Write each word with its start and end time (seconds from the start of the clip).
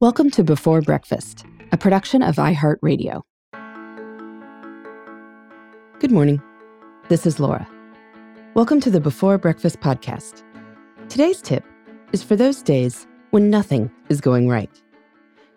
Welcome 0.00 0.30
to 0.30 0.42
Before 0.42 0.80
Breakfast, 0.80 1.44
a 1.72 1.76
production 1.76 2.22
of 2.22 2.36
iHeartRadio. 2.36 3.20
Good 5.98 6.10
morning. 6.10 6.40
This 7.10 7.26
is 7.26 7.38
Laura. 7.38 7.68
Welcome 8.54 8.80
to 8.80 8.90
the 8.90 8.98
Before 8.98 9.36
Breakfast 9.36 9.78
podcast. 9.80 10.42
Today's 11.10 11.42
tip 11.42 11.64
is 12.14 12.22
for 12.22 12.34
those 12.34 12.62
days 12.62 13.06
when 13.32 13.50
nothing 13.50 13.90
is 14.08 14.22
going 14.22 14.48
right. 14.48 14.70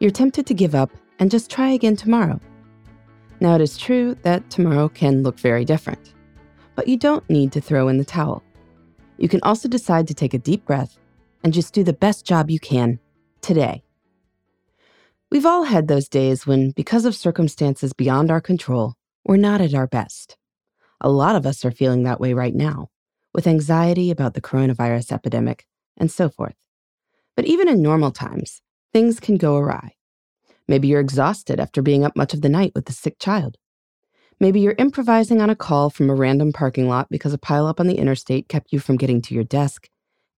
You're 0.02 0.12
tempted 0.12 0.46
to 0.48 0.54
give 0.54 0.76
up 0.76 0.92
and 1.20 1.32
just 1.32 1.50
try 1.50 1.70
again 1.70 1.96
tomorrow. 1.96 2.38
Now, 3.40 3.56
it 3.56 3.62
is 3.62 3.78
true 3.78 4.14
that 4.24 4.50
tomorrow 4.50 4.90
can 4.90 5.24
look 5.24 5.40
very 5.40 5.64
different, 5.64 6.16
but 6.76 6.90
you 6.90 6.98
don't 6.98 7.30
need 7.30 7.54
to 7.54 7.62
throw 7.62 7.88
in 7.88 7.98
the 7.98 8.04
towel. 8.04 8.44
You 9.18 9.30
can 9.30 9.40
also 9.44 9.70
decide 9.70 10.06
to 10.10 10.14
take 10.14 10.34
a 10.34 10.38
deep 10.38 10.66
breath 10.66 11.00
and 11.46 11.54
just 11.54 11.74
do 11.74 11.86
the 11.86 11.94
best 11.94 12.26
job 12.26 12.52
you 12.52 12.60
can 12.60 13.00
today. 13.40 13.84
We've 15.34 15.48
all 15.48 15.64
had 15.64 15.88
those 15.88 16.08
days 16.08 16.46
when, 16.46 16.70
because 16.70 17.06
of 17.06 17.16
circumstances 17.16 17.92
beyond 17.92 18.30
our 18.30 18.40
control, 18.40 18.94
we're 19.26 19.38
not 19.38 19.62
at 19.62 19.74
our 19.74 19.88
best. 19.88 20.38
A 21.02 21.10
lot 21.10 21.36
of 21.36 21.48
us 21.48 21.66
are 21.66 21.72
feeling 21.72 22.04
that 22.04 22.20
way 22.20 22.36
right 22.36 22.54
now, 22.54 22.90
with 23.34 23.48
anxiety 23.48 24.12
about 24.12 24.36
the 24.36 24.42
coronavirus 24.42 25.12
epidemic 25.12 25.66
and 25.98 26.12
so 26.12 26.30
forth. 26.30 26.54
But 27.36 27.46
even 27.46 27.68
in 27.68 27.82
normal 27.82 28.12
times, 28.12 28.62
things 28.94 29.20
can 29.20 29.38
go 29.38 29.58
awry. 29.58 29.96
Maybe 30.68 30.88
you're 30.88 31.00
exhausted 31.00 31.60
after 31.60 31.82
being 31.82 32.06
up 32.06 32.16
much 32.16 32.36
of 32.36 32.44
the 32.44 32.48
night 32.48 32.74
with 32.76 32.88
a 32.88 32.94
sick 32.94 33.18
child. 33.18 33.58
Maybe 34.40 34.60
you're 34.60 34.76
improvising 34.78 35.42
on 35.42 35.50
a 35.50 35.56
call 35.56 35.90
from 35.90 36.12
a 36.12 36.16
random 36.16 36.54
parking 36.54 36.88
lot 36.88 37.08
because 37.10 37.34
a 37.34 37.40
pileup 37.40 37.80
on 37.80 37.88
the 37.88 37.98
interstate 37.98 38.50
kept 38.50 38.72
you 38.72 38.78
from 38.78 38.98
getting 38.98 39.20
to 39.24 39.34
your 39.34 39.46
desk 39.46 39.90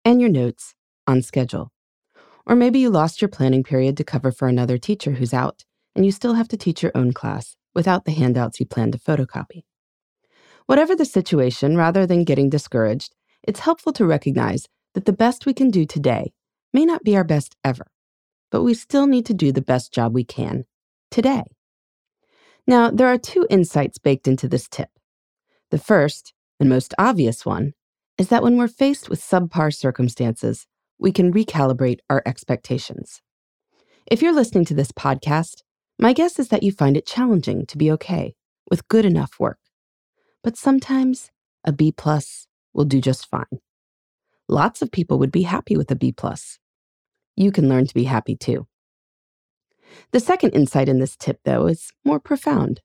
and 0.05 0.21
your 0.21 0.31
notes 0.31 0.77
on 1.09 1.21
schedule. 1.21 1.73
Or 2.47 2.55
maybe 2.55 2.79
you 2.79 2.91
lost 2.91 3.23
your 3.23 3.29
planning 3.29 3.63
period 3.63 3.97
to 3.97 4.05
cover 4.05 4.31
for 4.31 4.49
another 4.49 4.79
teacher 4.79 5.13
who's 5.13 5.33
out, 5.35 5.65
and 5.95 6.05
you 6.05 6.13
still 6.13 6.35
have 6.35 6.49
to 6.49 6.57
teach 6.57 6.83
your 6.83 6.93
own 6.95 7.13
class 7.13 7.57
without 7.75 8.05
the 8.05 8.13
handouts 8.13 8.61
you 8.61 8.67
planned 8.67 8.93
to 8.93 8.99
photocopy. 8.99 9.65
Whatever 10.67 10.95
the 10.97 11.05
situation, 11.05 11.77
rather 11.77 12.07
than 12.07 12.25
getting 12.25 12.51
discouraged, 12.51 13.15
it's 13.43 13.61
helpful 13.61 13.93
to 13.93 14.07
recognize 14.07 14.67
that 14.95 15.05
the 15.05 15.13
best 15.13 15.47
we 15.47 15.53
can 15.53 15.71
do 15.71 15.85
today 15.85 16.33
may 16.73 16.85
not 16.85 17.05
be 17.05 17.17
our 17.17 17.25
best 17.25 17.57
ever, 17.65 17.87
but 18.51 18.63
we 18.63 18.75
still 18.75 19.07
need 19.07 19.27
to 19.27 19.35
do 19.35 19.53
the 19.53 19.61
best 19.61 19.93
job 19.93 20.15
we 20.15 20.25
can 20.25 20.65
today. 21.11 21.43
Now, 22.67 22.91
there 22.91 23.09
are 23.09 23.19
two 23.19 23.47
insights 23.51 23.99
baked 23.99 24.27
into 24.27 24.49
this 24.49 24.69
tip. 24.69 24.89
The 25.71 25.79
first, 25.79 26.33
and 26.59 26.69
most 26.69 26.95
obvious 26.99 27.45
one, 27.45 27.73
is 28.17 28.29
that 28.29 28.43
when 28.43 28.57
we're 28.57 28.69
faced 28.69 29.11
with 29.11 29.21
subpar 29.21 29.75
circumstances, 29.75 30.67
we 30.99 31.13
can 31.13 31.33
recalibrate 31.33 31.99
our 32.09 32.23
expectations. 32.27 33.21
If 34.07 34.23
you're 34.23 34.35
listening 34.35 34.65
to 34.67 34.75
this 34.75 34.93
podcast, 34.93 35.63
my 35.99 36.13
guess 36.13 36.39
is 36.39 36.49
that 36.49 36.63
you 36.63 36.73
find 36.73 36.97
it 36.97 37.07
challenging 37.07 37.67
to 37.67 37.79
be 37.79 37.91
okay 37.93 38.35
with 38.71 38.89
good 38.89 39.05
enough 39.05 39.33
work. 39.39 39.59
But 40.43 40.57
sometimes 40.57 41.31
a 41.65 41.73
B 41.73 41.91
plus 41.91 42.47
will 42.75 42.85
do 42.85 43.01
just 43.01 43.29
fine. 43.29 43.61
Lots 44.49 44.83
of 44.83 44.93
people 44.93 45.19
would 45.19 45.33
be 45.33 45.43
happy 45.43 45.77
with 45.77 45.91
a 45.91 45.97
B 45.97 46.13
plus. 46.13 46.59
You 47.35 47.51
can 47.51 47.69
learn 47.69 47.87
to 47.87 47.95
be 47.95 48.05
happy 48.05 48.37
too. 48.37 48.67
The 50.13 50.21
second 50.21 50.51
insight 50.51 50.89
in 50.89 50.99
this 50.99 51.17
tip, 51.17 51.41
though, 51.45 51.67
is 51.67 51.93
more 52.05 52.21
profound. 52.21 52.83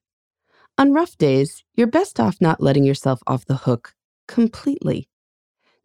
On 0.78 0.94
rough 0.94 1.18
days, 1.18 1.64
you're 1.74 1.86
best 1.86 2.18
off 2.18 2.40
not 2.40 2.62
letting 2.62 2.84
yourself 2.84 3.20
off 3.26 3.44
the 3.44 3.56
hook 3.56 3.94
completely. 4.26 5.09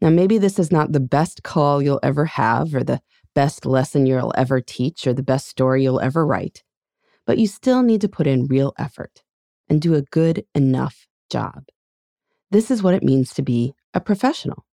Now, 0.01 0.09
maybe 0.09 0.37
this 0.37 0.59
is 0.59 0.71
not 0.71 0.91
the 0.91 0.99
best 0.99 1.43
call 1.43 1.81
you'll 1.81 1.99
ever 2.03 2.25
have, 2.25 2.75
or 2.75 2.83
the 2.83 3.01
best 3.33 3.65
lesson 3.65 4.05
you'll 4.05 4.33
ever 4.37 4.61
teach, 4.61 5.07
or 5.07 5.13
the 5.13 5.23
best 5.23 5.47
story 5.47 5.83
you'll 5.83 6.01
ever 6.01 6.25
write, 6.25 6.63
but 7.25 7.37
you 7.37 7.47
still 7.47 7.81
need 7.81 8.01
to 8.01 8.09
put 8.09 8.27
in 8.27 8.47
real 8.47 8.73
effort 8.77 9.23
and 9.69 9.81
do 9.81 9.95
a 9.95 10.01
good 10.01 10.45
enough 10.53 11.07
job. 11.29 11.63
This 12.51 12.69
is 12.69 12.83
what 12.83 12.93
it 12.93 13.03
means 13.03 13.33
to 13.33 13.41
be 13.41 13.73
a 13.93 13.99
professional. 13.99 14.65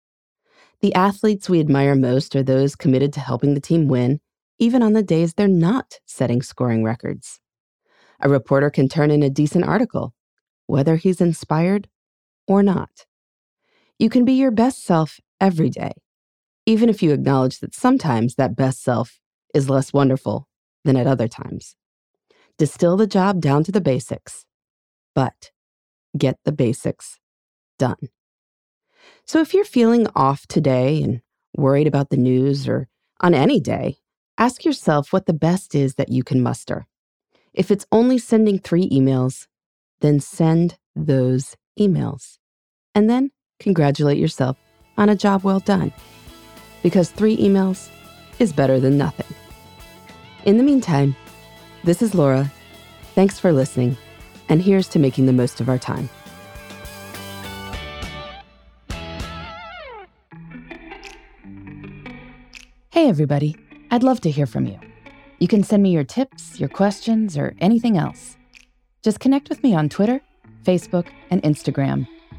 The 0.81 0.93
athletes 0.95 1.49
we 1.49 1.59
admire 1.59 1.95
most 1.95 2.35
are 2.35 2.43
those 2.43 2.75
committed 2.75 3.13
to 3.13 3.19
helping 3.19 3.53
the 3.53 3.61
team 3.61 3.87
win, 3.87 4.19
even 4.57 4.83
on 4.83 4.93
the 4.93 5.03
days 5.03 5.33
they're 5.33 5.47
not 5.47 5.99
setting 6.05 6.41
scoring 6.41 6.83
records. 6.83 7.39
A 8.19 8.29
reporter 8.29 8.69
can 8.69 8.89
turn 8.89 9.11
in 9.11 9.23
a 9.23 9.29
decent 9.29 9.65
article, 9.65 10.13
whether 10.67 10.95
he's 10.95 11.21
inspired 11.21 11.87
or 12.47 12.61
not. 12.61 13.05
You 14.01 14.09
can 14.09 14.25
be 14.25 14.33
your 14.33 14.49
best 14.49 14.83
self 14.83 15.19
every 15.39 15.69
day, 15.69 15.91
even 16.65 16.89
if 16.89 17.03
you 17.03 17.11
acknowledge 17.13 17.59
that 17.59 17.75
sometimes 17.75 18.33
that 18.33 18.55
best 18.55 18.81
self 18.81 19.19
is 19.53 19.69
less 19.69 19.93
wonderful 19.93 20.47
than 20.83 20.97
at 20.97 21.05
other 21.05 21.27
times. 21.27 21.75
Distill 22.57 22.97
the 22.97 23.05
job 23.05 23.39
down 23.39 23.63
to 23.63 23.71
the 23.71 23.79
basics, 23.79 24.47
but 25.13 25.51
get 26.17 26.39
the 26.45 26.51
basics 26.51 27.19
done. 27.77 28.09
So 29.27 29.39
if 29.39 29.53
you're 29.53 29.63
feeling 29.63 30.07
off 30.15 30.47
today 30.47 31.03
and 31.03 31.21
worried 31.55 31.85
about 31.85 32.09
the 32.09 32.17
news 32.17 32.67
or 32.67 32.87
on 33.19 33.35
any 33.35 33.59
day, 33.59 33.97
ask 34.35 34.65
yourself 34.65 35.13
what 35.13 35.27
the 35.27 35.31
best 35.47 35.75
is 35.75 35.93
that 35.93 36.09
you 36.09 36.23
can 36.23 36.41
muster. 36.41 36.87
If 37.53 37.69
it's 37.69 37.85
only 37.91 38.17
sending 38.17 38.57
three 38.57 38.89
emails, 38.89 39.45
then 39.99 40.19
send 40.19 40.79
those 40.95 41.55
emails. 41.79 42.39
And 42.95 43.07
then 43.07 43.29
congratulate 43.61 44.17
yourself 44.17 44.57
on 44.97 45.07
a 45.09 45.15
job 45.15 45.43
well 45.43 45.59
done. 45.59 45.93
Because 46.83 47.11
three 47.11 47.37
emails 47.37 47.89
is 48.39 48.51
better 48.51 48.79
than 48.79 48.97
nothing. 48.97 49.27
In 50.45 50.57
the 50.57 50.63
meantime, 50.63 51.15
this 51.83 52.01
is 52.01 52.15
Laura. 52.15 52.51
Thanks 53.13 53.39
for 53.39 53.51
listening, 53.51 53.97
and 54.49 54.61
here's 54.61 54.87
to 54.89 54.99
making 54.99 55.27
the 55.27 55.33
most 55.33 55.61
of 55.61 55.69
our 55.69 55.77
time. 55.77 56.09
Hey, 62.89 63.07
everybody. 63.07 63.55
I'd 63.91 64.03
love 64.03 64.21
to 64.21 64.31
hear 64.31 64.45
from 64.45 64.65
you. 64.65 64.79
You 65.39 65.47
can 65.47 65.63
send 65.63 65.83
me 65.83 65.91
your 65.91 66.03
tips, 66.03 66.59
your 66.59 66.69
questions, 66.69 67.37
or 67.37 67.53
anything 67.59 67.97
else. 67.97 68.37
Just 69.01 69.19
connect 69.19 69.49
with 69.49 69.63
me 69.63 69.75
on 69.75 69.89
Twitter, 69.89 70.21
Facebook, 70.63 71.07
and 71.29 71.41
Instagram 71.43 72.07